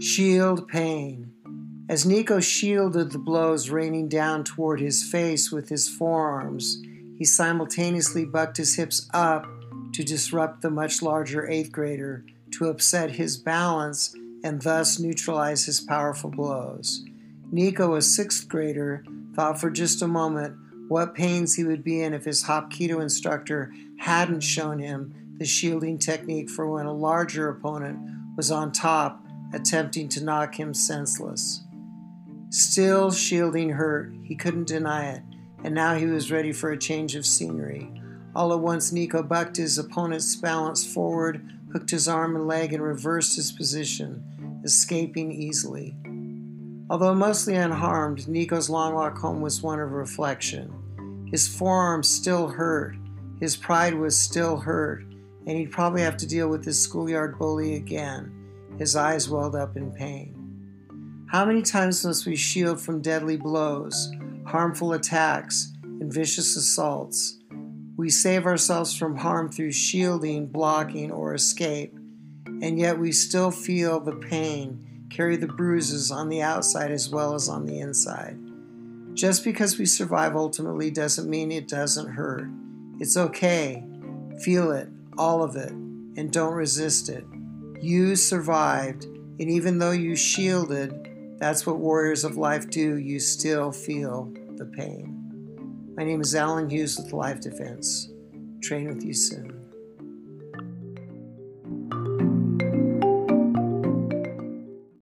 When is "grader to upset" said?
11.72-13.12